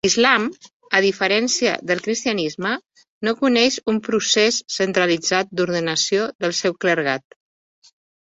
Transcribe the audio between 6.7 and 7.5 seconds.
clergat.